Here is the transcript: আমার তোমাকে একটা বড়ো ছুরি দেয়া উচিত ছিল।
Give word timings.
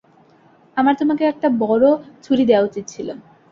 আমার 0.77 0.95
তোমাকে 0.95 1.23
একটা 1.25 1.47
বড়ো 1.61 1.91
ছুরি 2.23 2.43
দেয়া 2.45 2.65
উচিত 2.67 2.85
ছিল। 2.87 3.07